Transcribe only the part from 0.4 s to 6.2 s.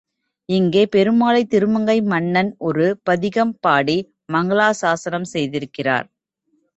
இங்கே பெருமாளைத் திருமங்கை மன்னன் ஒரு பதிகம் பாடி மங்களாசாஸனம் செய்திருக்கிறார்.